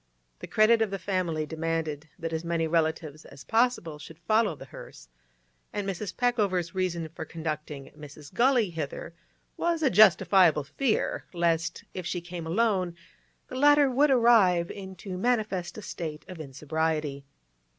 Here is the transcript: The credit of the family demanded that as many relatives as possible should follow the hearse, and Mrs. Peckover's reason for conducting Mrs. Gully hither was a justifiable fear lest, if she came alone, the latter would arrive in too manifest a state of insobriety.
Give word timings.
The 0.39 0.47
credit 0.47 0.81
of 0.81 0.89
the 0.89 0.97
family 0.97 1.45
demanded 1.45 2.09
that 2.17 2.33
as 2.33 2.43
many 2.43 2.65
relatives 2.65 3.23
as 3.23 3.43
possible 3.43 3.99
should 3.99 4.17
follow 4.17 4.55
the 4.55 4.65
hearse, 4.65 5.07
and 5.71 5.87
Mrs. 5.87 6.11
Peckover's 6.17 6.73
reason 6.73 7.07
for 7.09 7.23
conducting 7.23 7.91
Mrs. 7.95 8.33
Gully 8.33 8.71
hither 8.71 9.13
was 9.57 9.83
a 9.83 9.91
justifiable 9.91 10.63
fear 10.63 11.25
lest, 11.33 11.83
if 11.93 12.07
she 12.07 12.19
came 12.19 12.47
alone, 12.47 12.95
the 13.47 13.53
latter 13.55 13.91
would 13.91 14.09
arrive 14.09 14.71
in 14.71 14.95
too 14.95 15.19
manifest 15.19 15.77
a 15.77 15.83
state 15.83 16.25
of 16.27 16.39
insobriety. 16.39 17.23